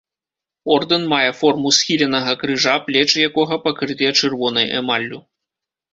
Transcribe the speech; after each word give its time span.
Ордэн 0.75 1.03
мае 1.11 1.27
форму 1.41 1.73
схіленага 1.79 2.33
крыжа, 2.43 2.73
плечы 2.89 3.17
якога 3.29 3.55
пакрытыя 3.67 4.11
чырвонай 4.23 4.67
эмаллю. 4.81 5.25